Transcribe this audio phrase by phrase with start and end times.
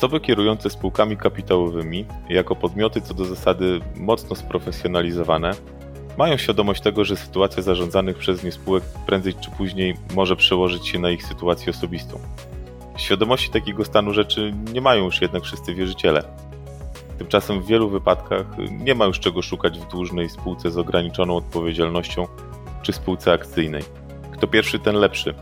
[0.00, 5.50] Osoby kierujące spółkami kapitałowymi, jako podmioty co do zasady mocno sprofesjonalizowane,
[6.18, 10.98] mają świadomość tego, że sytuacja zarządzanych przez nie spółek prędzej czy później może przełożyć się
[10.98, 12.20] na ich sytuację osobistą.
[12.96, 16.24] Świadomości takiego stanu rzeczy nie mają już jednak wszyscy wierzyciele.
[17.18, 22.26] Tymczasem w wielu wypadkach nie ma już czego szukać w dłużnej spółce z ograniczoną odpowiedzialnością
[22.82, 23.82] czy spółce akcyjnej.
[24.32, 25.34] Kto pierwszy, ten lepszy.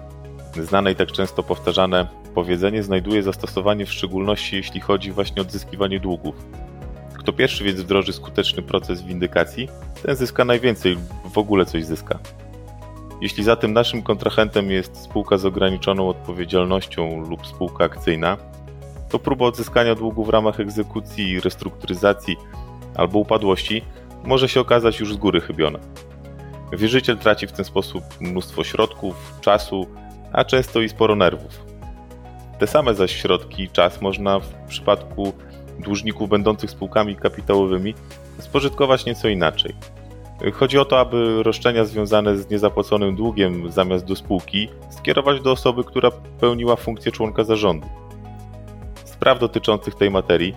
[0.62, 6.00] Znane i tak często powtarzane powiedzenie znajduje zastosowanie w szczególności jeśli chodzi właśnie o odzyskiwanie
[6.00, 6.34] długów.
[7.14, 9.68] Kto pierwszy więc wdroży skuteczny proces windykacji,
[10.02, 12.18] ten zyska najwięcej lub w ogóle coś zyska.
[13.20, 18.36] Jeśli zatem naszym kontrahentem jest spółka z ograniczoną odpowiedzialnością lub spółka akcyjna,
[19.08, 22.36] to próba odzyskania długu w ramach egzekucji, restrukturyzacji
[22.94, 23.82] albo upadłości
[24.24, 25.78] może się okazać już z góry chybiona.
[26.72, 29.86] Wierzyciel traci w ten sposób mnóstwo środków, czasu,
[30.32, 31.67] a często i sporo nerwów.
[32.58, 35.32] Te same zaś środki i czas można w przypadku
[35.78, 37.94] dłużników będących spółkami kapitałowymi
[38.38, 39.74] spożytkować nieco inaczej.
[40.52, 45.84] Chodzi o to, aby roszczenia związane z niezapłaconym długiem zamiast do spółki skierować do osoby,
[45.84, 46.10] która
[46.40, 47.86] pełniła funkcję członka zarządu.
[49.04, 50.54] Spraw dotyczących tej materii,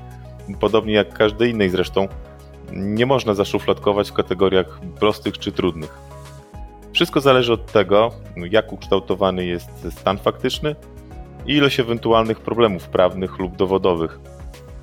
[0.60, 2.08] podobnie jak każdej innej zresztą,
[2.72, 5.98] nie można zaszufladkować w kategoriach prostych czy trudnych.
[6.94, 10.76] Wszystko zależy od tego, jak ukształtowany jest stan faktyczny
[11.46, 14.20] i ilość ewentualnych problemów prawnych lub dowodowych.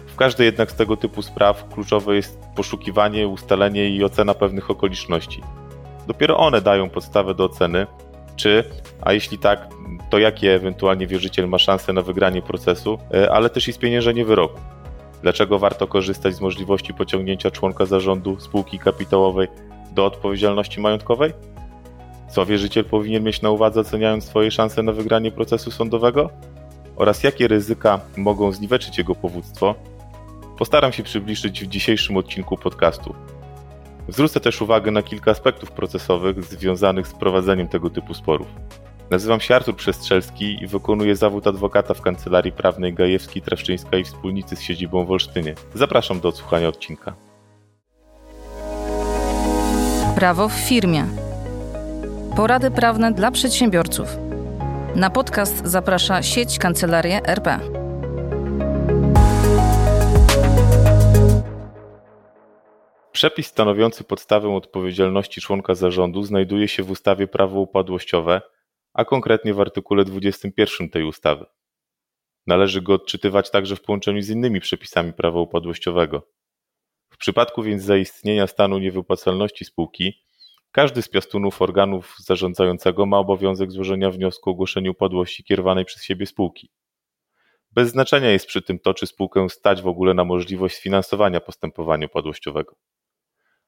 [0.06, 5.42] W każdej jednak z tego typu spraw kluczowe jest poszukiwanie, ustalenie i ocena pewnych okoliczności.
[6.06, 7.86] Dopiero one dają podstawę do oceny,
[8.36, 8.64] czy,
[9.00, 9.68] a jeśli tak,
[10.10, 14.60] to jakie ewentualnie wierzyciel ma szansę na wygranie procesu, e, ale też i spieniężenie wyroku.
[15.22, 19.48] Dlaczego warto korzystać z możliwości pociągnięcia członka zarządu spółki kapitałowej
[19.92, 21.32] do odpowiedzialności majątkowej?
[22.28, 26.30] Co wierzyciel powinien mieć na uwadze, oceniając swoje szanse na wygranie procesu sądowego?
[26.96, 29.74] Oraz jakie ryzyka mogą zniweczyć jego powództwo?
[30.58, 33.14] Postaram się przybliżyć w dzisiejszym odcinku podcastu.
[34.08, 38.46] Zwrócę też uwagę na kilka aspektów procesowych związanych z prowadzeniem tego typu sporów.
[39.10, 44.56] Nazywam się Artur Przestrzelski i wykonuję zawód adwokata w Kancelarii Prawnej Gajewski, Traszczyńska i Wspólnicy
[44.56, 45.54] z siedzibą w Olsztynie.
[45.74, 47.14] Zapraszam do odsłuchania odcinka.
[50.16, 51.27] Prawo w firmie.
[52.36, 54.16] Porady prawne dla przedsiębiorców.
[54.94, 57.60] Na podcast zaprasza sieć Kancelarie RP.
[63.12, 68.40] Przepis stanowiący podstawę odpowiedzialności członka zarządu znajduje się w ustawie Prawo upadłościowe,
[68.94, 71.46] a konkretnie w artykule 21 tej ustawy.
[72.46, 76.28] Należy go odczytywać także w połączeniu z innymi przepisami prawa upadłościowego.
[77.10, 80.27] W przypadku więc zaistnienia stanu niewypłacalności spółki,
[80.78, 86.26] każdy z piastunów organów zarządzającego ma obowiązek złożenia wniosku o ogłoszenie upadłości kierowanej przez siebie
[86.26, 86.70] spółki.
[87.72, 92.06] Bez znaczenia jest przy tym to, czy spółkę stać w ogóle na możliwość sfinansowania postępowania
[92.06, 92.76] upadłościowego.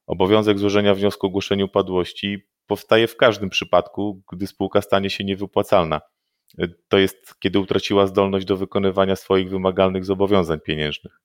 [0.07, 6.01] Obowiązek złożenia wniosku o ogłoszenie upadłości powstaje w każdym przypadku, gdy spółka stanie się niewypłacalna.
[6.89, 11.21] To jest, kiedy utraciła zdolność do wykonywania swoich wymagalnych zobowiązań pieniężnych.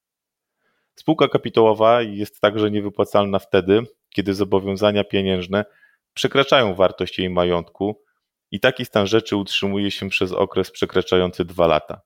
[0.95, 3.81] Spółka kapitałowa jest także niewypłacalna wtedy,
[4.15, 5.65] kiedy zobowiązania pieniężne
[6.13, 8.03] przekraczają wartość jej majątku
[8.51, 12.01] i taki stan rzeczy utrzymuje się przez okres przekraczający dwa lata.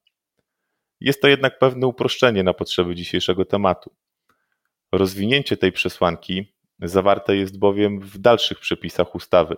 [1.00, 3.96] Jest to jednak pewne uproszczenie na potrzeby dzisiejszego tematu.
[4.92, 9.56] Rozwinięcie tej przesłanki zawarte jest bowiem w dalszych przepisach ustawy.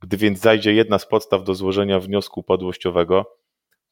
[0.00, 3.36] Gdy więc zajdzie jedna z podstaw do złożenia wniosku upadłościowego,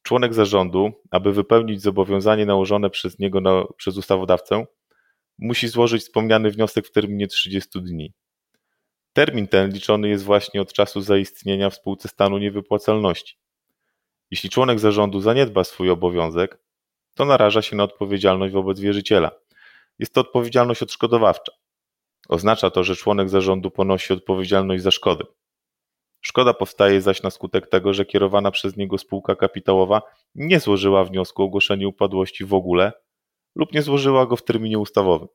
[0.02, 4.66] członek zarządu, aby wypełnić zobowiązanie nałożone przez niego na, przez ustawodawcę,
[5.38, 8.12] musi złożyć wspomniany wniosek w terminie 30 dni.
[9.12, 13.38] Termin ten liczony jest właśnie od czasu zaistnienia w spółce stanu niewypłacalności.
[14.30, 16.58] Jeśli członek zarządu zaniedba swój obowiązek,
[17.14, 19.30] to naraża się na odpowiedzialność wobec wierzyciela.
[19.98, 21.52] Jest to odpowiedzialność odszkodowawcza.
[22.28, 25.24] Oznacza to, że członek zarządu ponosi odpowiedzialność za szkodę.
[26.20, 30.02] Szkoda powstaje zaś na skutek tego, że kierowana przez niego spółka kapitałowa
[30.34, 32.92] nie złożyła wniosku o ogłoszenie upadłości w ogóle
[33.58, 35.28] lub nie złożyła go w terminie ustawowym.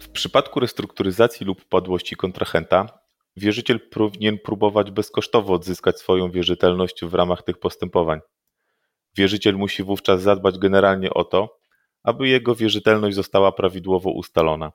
[0.00, 2.86] W przypadku restrukturyzacji lub upadłości kontrahenta,
[3.36, 8.20] wierzyciel powinien próbować bezkosztowo odzyskać swoją wierzytelność w ramach tych postępowań.
[9.16, 11.58] Wierzyciel musi wówczas zadbać generalnie o to,
[12.02, 14.72] aby jego wierzytelność została prawidłowo ustalona.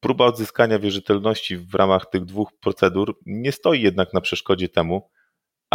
[0.00, 5.10] Próba odzyskania wierzytelności w ramach tych dwóch procedur nie stoi jednak na przeszkodzie temu,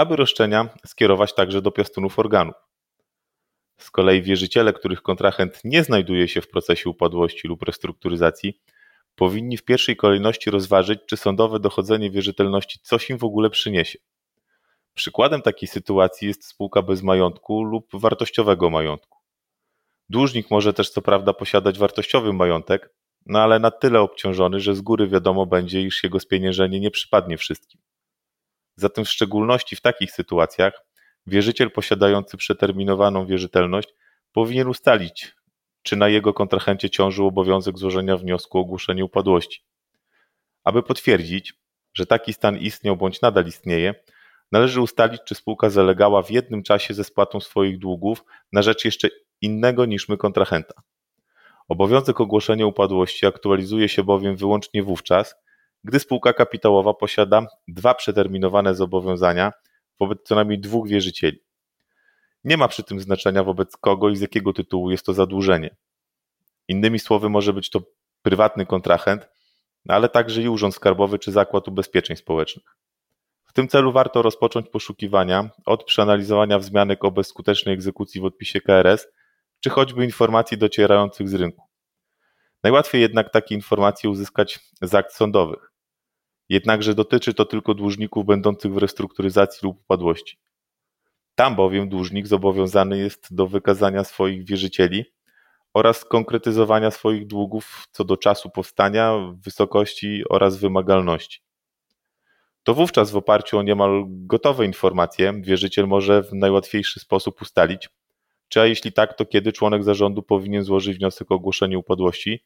[0.02, 2.56] aby roszczenia skierować także do piastunów organów.
[3.78, 8.62] Z kolei wierzyciele, których kontrahent nie znajduje się w procesie upadłości lub restrukturyzacji,
[9.16, 14.00] powinni w pierwszej kolejności rozważyć, czy sądowe dochodzenie wierzytelności coś im w ogóle przyniesie.
[14.94, 19.20] Przykładem takiej sytuacji jest spółka bez majątku lub wartościowego majątku.
[20.10, 22.94] Dłużnik może też co prawda posiadać wartościowy majątek,
[23.26, 27.38] no ale na tyle obciążony, że z góry wiadomo będzie, iż jego spieniężenie nie przypadnie
[27.38, 27.81] wszystkim.
[28.82, 30.74] Zatem w szczególności w takich sytuacjach
[31.28, 33.90] wierzyciel posiadający przeterminowaną wierzytelność
[34.32, 35.36] powinien ustalić,
[35.84, 39.64] czy na jego kontrahencie ciążył obowiązek złożenia wniosku o ogłoszenie upadłości.
[40.64, 41.54] Aby potwierdzić,
[41.94, 43.96] że taki stan istniał bądź nadal istnieje,
[44.52, 49.10] należy ustalić, czy spółka zalegała w jednym czasie ze spłatą swoich długów na rzecz jeszcze
[49.42, 50.74] innego niż my kontrahenta.
[51.68, 55.36] Obowiązek ogłoszenia upadłości aktualizuje się bowiem wyłącznie wówczas,
[55.84, 59.52] gdy spółka kapitałowa posiada dwa przeterminowane zobowiązania
[60.00, 61.44] wobec co najmniej dwóch wierzycieli.
[62.44, 65.76] Nie ma przy tym znaczenia wobec kogo i z jakiego tytułu jest to zadłużenie.
[66.68, 67.82] Innymi słowy, może być to
[68.22, 69.30] prywatny kontrahent,
[69.88, 72.66] ale także i Urząd Skarbowy czy Zakład Ubezpieczeń Społecznych.
[73.46, 79.08] W tym celu warto rozpocząć poszukiwania od przeanalizowania wzmianek o bezskutecznej egzekucji w odpisie KRS,
[79.60, 81.68] czy choćby informacji docierających z rynku.
[82.64, 85.71] Najłatwiej jednak takie informacje uzyskać z akt sądowych.
[86.52, 90.38] Jednakże dotyczy to tylko dłużników będących w restrukturyzacji lub upadłości.
[91.36, 95.06] Tam bowiem dłużnik zobowiązany jest do wykazania swoich wierzycieli
[95.74, 101.42] oraz konkretyzowania swoich długów co do czasu powstania, wysokości oraz wymagalności.
[102.64, 107.90] To wówczas w oparciu o niemal gotowe informacje wierzyciel może w najłatwiejszy sposób ustalić,
[108.48, 112.44] czy a jeśli tak, to kiedy członek zarządu powinien złożyć wniosek o ogłoszenie upadłości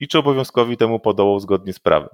[0.00, 2.08] i czy obowiązkowi temu podołał zgodnie z prawem.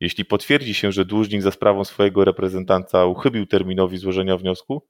[0.00, 4.86] Jeśli potwierdzi się, że dłużnik za sprawą swojego reprezentanta uchybił terminowi złożenia wniosku,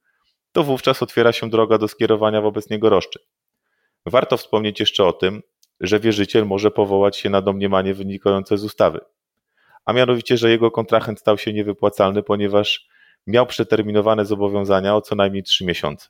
[0.52, 3.22] to wówczas otwiera się droga do skierowania wobec niego roszczeń.
[4.06, 5.42] Warto wspomnieć jeszcze o tym,
[5.80, 9.00] że wierzyciel może powołać się na domniemanie wynikające z ustawy,
[9.84, 12.88] a mianowicie, że jego kontrahent stał się niewypłacalny, ponieważ
[13.26, 16.08] miał przeterminowane zobowiązania o co najmniej 3 miesiące.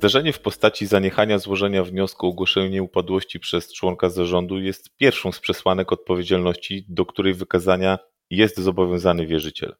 [0.00, 5.40] Zdarzenie w postaci zaniechania złożenia wniosku o ogłoszenie upadłości przez członka zarządu jest pierwszą z
[5.40, 7.98] przesłanek odpowiedzialności, do której wykazania
[8.30, 9.76] jest zobowiązany wierzyciel.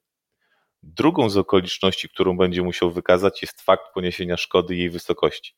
[0.82, 5.55] Drugą z okoliczności, którą będzie musiał wykazać, jest fakt poniesienia szkody jej wysokości.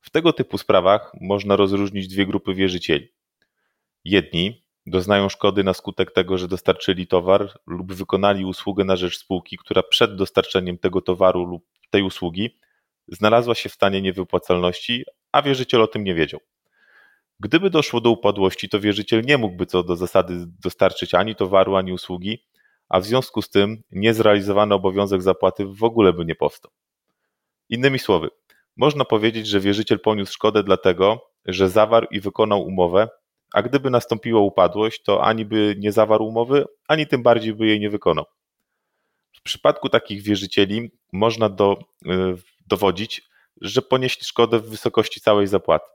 [0.00, 3.08] W tego typu sprawach można rozróżnić dwie grupy wierzycieli.
[4.04, 9.58] Jedni doznają szkody na skutek tego, że dostarczyli towar lub wykonali usługę na rzecz spółki,
[9.58, 12.58] która przed dostarczeniem tego towaru lub tej usługi
[13.08, 16.40] znalazła się w stanie niewypłacalności, a wierzyciel o tym nie wiedział.
[17.40, 21.92] Gdyby doszło do upadłości, to wierzyciel nie mógłby co do zasady dostarczyć ani towaru, ani
[21.92, 22.44] usługi,
[22.88, 26.72] a w związku z tym niezrealizowany obowiązek zapłaty w ogóle by nie powstał.
[27.68, 28.28] Innymi słowy,
[28.76, 33.08] można powiedzieć, że wierzyciel poniósł szkodę dlatego, że zawarł i wykonał umowę,
[33.54, 37.80] a gdyby nastąpiła upadłość, to ani by nie zawarł umowy, ani tym bardziej by jej
[37.80, 38.24] nie wykonał.
[39.32, 43.28] W przypadku takich wierzycieli można do, y, dowodzić,
[43.60, 45.90] że ponieśli szkodę w wysokości całej zapłaty.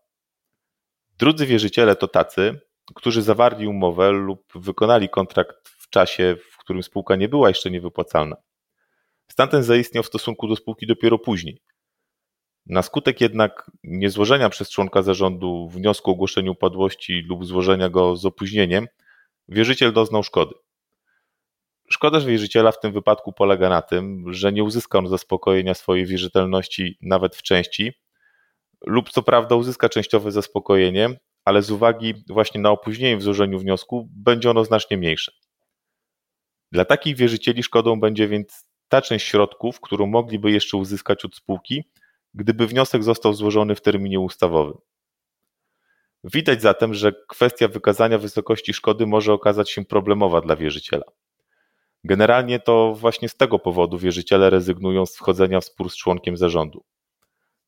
[1.18, 2.60] Drudzy wierzyciele to tacy,
[2.96, 8.36] którzy zawarli umowę lub wykonali kontrakt w czasie, w którym spółka nie była jeszcze niewypłacalna.
[9.32, 11.62] Stan ten zaistniał w stosunku do spółki dopiero później.
[12.66, 18.26] Na skutek jednak niezłożenia przez członka zarządu wniosku o ogłoszenie upadłości lub złożenia go z
[18.26, 18.88] opóźnieniem,
[19.48, 20.56] wierzyciel doznał szkody.
[21.92, 26.98] Szkoda wierzyciela w tym wypadku polega na tym, że nie uzyska on zaspokojenia swojej wierzytelności
[27.02, 27.94] nawet w części,
[28.86, 34.08] lub co prawda uzyska częściowe zaspokojenie, ale z uwagi właśnie na opóźnienie w złożeniu wniosku
[34.12, 35.32] będzie ono znacznie mniejsze.
[36.72, 41.84] Dla takich wierzycieli szkodą będzie więc ta część środków, którą mogliby jeszcze uzyskać od spółki,
[42.34, 44.78] gdyby wniosek został złożony w terminie ustawowym.
[46.24, 51.06] Widać zatem, że kwestia wykazania wysokości szkody może okazać się problemowa dla wierzyciela.
[52.04, 56.84] Generalnie to właśnie z tego powodu wierzyciele rezygnują z wchodzenia w spór z członkiem zarządu.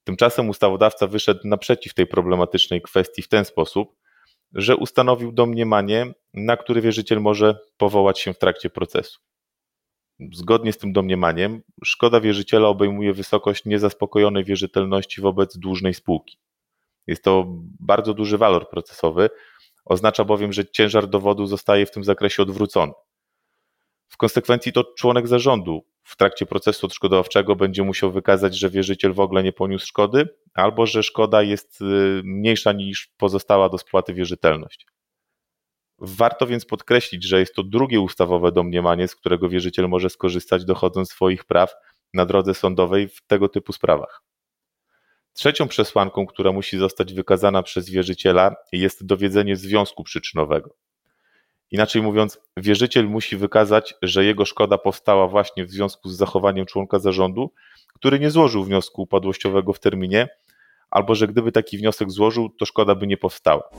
[0.04, 3.96] Tymczasem ustawodawca wyszedł naprzeciw tej problematycznej kwestii w ten sposób,
[4.54, 9.20] że ustanowił domniemanie, na które wierzyciel może powołać się w trakcie procesu.
[10.34, 16.38] Zgodnie z tym domniemaniem, szkoda wierzyciela obejmuje wysokość niezaspokojonej wierzytelności wobec dłużnej spółki.
[17.08, 17.46] Jest to
[17.80, 19.30] bardzo duży walor procesowy,
[19.86, 22.92] oznacza bowiem, że ciężar dowodu zostaje w tym zakresie odwrócony.
[24.12, 29.20] W konsekwencji to członek zarządu w trakcie procesu odszkodowawczego będzie musiał wykazać, że wierzyciel w
[29.20, 34.88] ogóle nie poniósł szkody, albo że szkoda jest y, mniejsza niż pozostała do spłaty wierzytelność.
[35.98, 41.12] Warto więc podkreślić, że jest to drugie ustawowe domniemanie, z którego wierzyciel może skorzystać, dochodząc
[41.12, 41.74] swoich praw
[42.14, 44.24] na drodze sądowej w tego typu sprawach.
[45.34, 50.76] Trzecią przesłanką, która musi zostać wykazana przez wierzyciela, jest dowiedzenie związku przyczynowego.
[51.72, 57.00] Inaczej mówiąc, wierzyciel musi wykazać, że jego szkoda powstała właśnie w związku z zachowaniem członka
[57.00, 57.54] zarządu,
[57.94, 60.30] który nie złożył wniosku upadłościowego w terminie,
[60.90, 63.70] albo że gdyby taki wniosek złożył, to szkoda by nie powstała.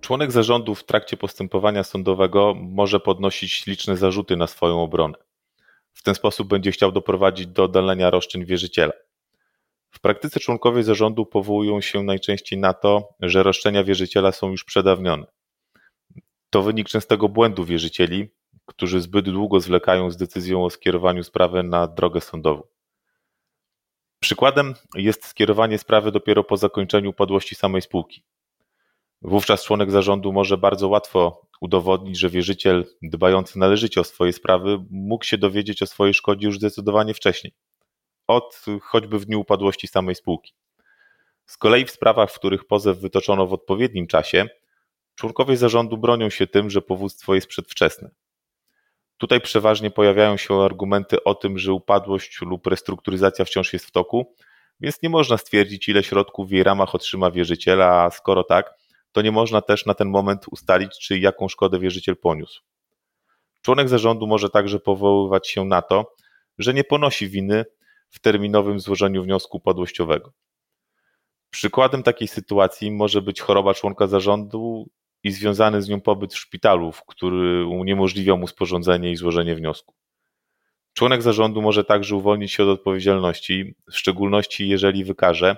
[0.00, 5.14] Członek zarządu w trakcie postępowania sądowego może podnosić liczne zarzuty na swoją obronę.
[5.92, 8.92] W ten sposób będzie chciał doprowadzić do oddalenia roszczeń wierzyciela.
[9.90, 15.26] W praktyce członkowie zarządu powołują się najczęściej na to, że roszczenia wierzyciela są już przedawnione.
[16.50, 18.28] To wynik częstego błędu wierzycieli,
[18.66, 22.62] którzy zbyt długo zwlekają z decyzją o skierowaniu sprawy na drogę sądową.
[24.20, 28.24] Przykładem jest skierowanie sprawy dopiero po zakończeniu upadłości samej spółki.
[29.22, 35.24] Wówczas członek zarządu może bardzo łatwo udowodnić, że wierzyciel dbający należycie o swoje sprawy mógł
[35.24, 37.52] się dowiedzieć o swojej szkodzie już zdecydowanie wcześniej,
[38.28, 40.52] od choćby w dniu upadłości samej spółki.
[41.46, 44.46] Z kolei w sprawach, w których pozew wytoczono w odpowiednim czasie,
[45.14, 48.10] członkowie zarządu bronią się tym, że powództwo jest przedwczesne.
[49.18, 54.34] Tutaj przeważnie pojawiają się argumenty o tym, że upadłość lub restrukturyzacja wciąż jest w toku,
[54.80, 58.74] więc nie można stwierdzić, ile środków w jej ramach otrzyma wierzyciela, a skoro tak,
[59.12, 62.62] to nie można też na ten moment ustalić, czy jaką szkodę wierzyciel poniósł.
[63.62, 66.14] Członek zarządu może także powoływać się na to,
[66.58, 67.64] że nie ponosi winy
[68.10, 70.32] w terminowym złożeniu wniosku upadłościowego.
[71.50, 74.88] Przykładem takiej sytuacji może być choroba członka zarządu
[75.22, 79.94] i związany z nią pobyt w szpitalu, który uniemożliwiał mu sporządzenie i złożenie wniosku.
[80.92, 85.56] Członek zarządu może także uwolnić się od odpowiedzialności, w szczególności jeżeli wykaże,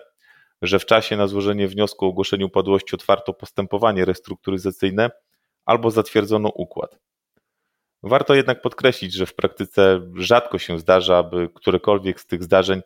[0.62, 5.10] że w czasie na złożenie wniosku o ogłoszeniu upadłości otwarto postępowanie restrukturyzacyjne
[5.64, 6.98] albo zatwierdzono układ.
[8.02, 12.80] Warto jednak podkreślić, że w praktyce rzadko się zdarza, aby którekolwiek z tych zdarzeń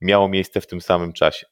[0.00, 1.46] miało miejsce w tym samym czasie.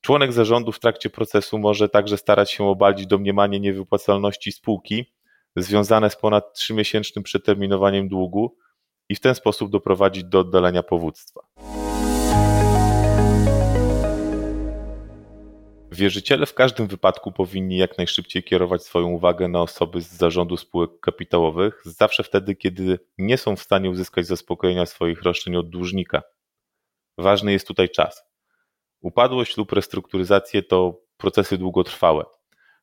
[0.00, 5.12] Członek zarządu w trakcie procesu może także starać się obalić domniemanie niewypłacalności spółki
[5.56, 8.56] związane z ponad trzymiesięcznym przeterminowaniem długu
[9.08, 11.40] i w ten sposób doprowadzić do oddalenia powództwa.
[15.92, 20.90] Wierzyciele w każdym wypadku powinni jak najszybciej kierować swoją uwagę na osoby z zarządu spółek
[21.00, 26.22] kapitałowych, zawsze wtedy, kiedy nie są w stanie uzyskać zaspokojenia swoich roszczeń od dłużnika.
[27.18, 28.22] Ważny jest tutaj czas.
[29.00, 32.24] Upadłość lub restrukturyzację to procesy długotrwałe,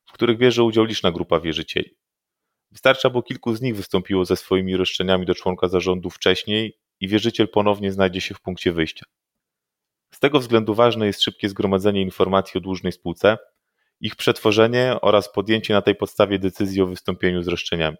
[0.04, 1.96] w których bierze udział liczna grupa wierzycieli.
[2.70, 7.48] Wystarczy, aby kilku z nich wystąpiło ze swoimi roszczeniami do członka zarządu wcześniej i wierzyciel
[7.48, 9.06] ponownie znajdzie się w punkcie wyjścia.
[10.10, 13.38] Z tego względu ważne jest szybkie zgromadzenie informacji o dłużnej spółce,
[14.00, 17.96] ich przetworzenie oraz podjęcie na tej podstawie decyzji o wystąpieniu z roszczeniami.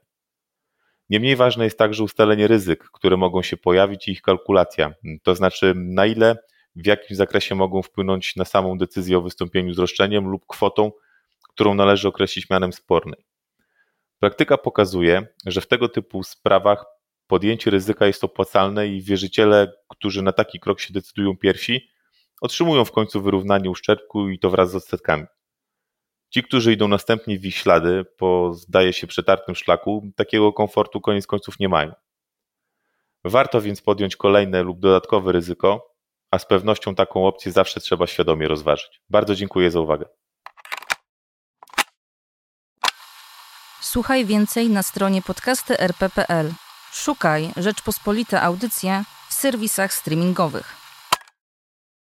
[1.11, 5.75] Niemniej ważne jest także ustalenie ryzyk, które mogą się pojawić i ich kalkulacja, to znaczy
[5.77, 6.37] na ile,
[6.77, 10.93] w jakim zakresie mogą wpłynąć na samą decyzję o wystąpieniu z roszczeniem lub kwotą,
[11.49, 13.25] którą należy określić mianem spornej.
[14.19, 16.85] Praktyka pokazuje, że w tego typu sprawach
[17.27, 21.91] podjęcie ryzyka jest opłacalne i wierzyciele, którzy na taki krok się decydują pierwsi,
[22.41, 25.27] otrzymują w końcu wyrównanie uszczerbku i to wraz z odsetkami.
[26.31, 31.27] Ci, którzy idą następnie w ich ślady po, zdaje się, przetartym szlaku, takiego komfortu koniec
[31.27, 31.93] końców nie mają.
[33.25, 35.95] Warto więc podjąć kolejne lub dodatkowe ryzyko,
[36.31, 39.03] a z pewnością taką opcję zawsze trzeba świadomie rozważyć.
[39.11, 40.07] Bardzo dziękuję za uwagę.
[43.81, 46.53] Słuchaj więcej na stronie podcasty.rp.pl.
[46.93, 50.90] Szukaj Rzeczpospolite Audycje w serwisach streamingowych.